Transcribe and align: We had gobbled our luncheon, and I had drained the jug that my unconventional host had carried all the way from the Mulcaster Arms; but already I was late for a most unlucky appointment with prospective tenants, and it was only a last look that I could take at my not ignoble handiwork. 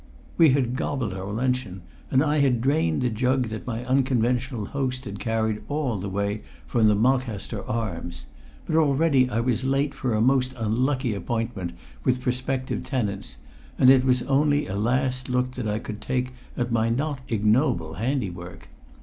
We 0.35 0.49
had 0.49 0.75
gobbled 0.75 1.13
our 1.13 1.31
luncheon, 1.31 1.83
and 2.09 2.23
I 2.23 2.39
had 2.39 2.59
drained 2.59 3.03
the 3.03 3.09
jug 3.11 3.49
that 3.49 3.67
my 3.67 3.85
unconventional 3.85 4.65
host 4.65 5.05
had 5.05 5.19
carried 5.19 5.61
all 5.67 5.99
the 5.99 6.09
way 6.09 6.41
from 6.65 6.87
the 6.87 6.95
Mulcaster 6.95 7.63
Arms; 7.69 8.25
but 8.65 8.75
already 8.75 9.29
I 9.29 9.41
was 9.41 9.63
late 9.63 9.93
for 9.93 10.15
a 10.15 10.19
most 10.19 10.53
unlucky 10.57 11.13
appointment 11.13 11.73
with 12.03 12.19
prospective 12.21 12.81
tenants, 12.81 13.37
and 13.77 13.91
it 13.91 14.03
was 14.03 14.23
only 14.23 14.65
a 14.65 14.75
last 14.75 15.29
look 15.29 15.51
that 15.53 15.67
I 15.67 15.77
could 15.77 16.01
take 16.01 16.33
at 16.57 16.71
my 16.71 16.89
not 16.89 17.19
ignoble 17.27 17.93
handiwork. 17.93 18.69